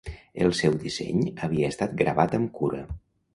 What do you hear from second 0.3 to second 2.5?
El seu disseny havia estat gravat